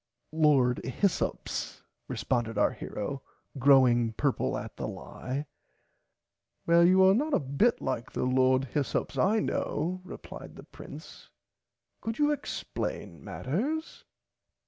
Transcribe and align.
Lord 0.33 0.83
Hyssops 0.83 1.83
responded 2.07 2.57
our 2.57 2.71
hero 2.71 3.21
growing 3.59 4.13
purple 4.13 4.57
at 4.57 4.75
the 4.75 4.87
lie. 4.87 5.45
Well 6.65 6.83
you 6.83 7.03
are 7.07 7.13
not 7.13 7.35
a 7.35 7.39
bit 7.39 7.79
like 7.83 8.11
the 8.11 8.23
Lord 8.23 8.63
[Pg 8.63 8.73
71] 8.73 8.73
Hyssops 8.83 9.17
I 9.19 9.39
know 9.41 10.01
replied 10.03 10.55
the 10.55 10.63
Prince 10.63 11.29
could 12.01 12.17
you 12.17 12.31
explain 12.31 13.23
matters. 13.23 14.03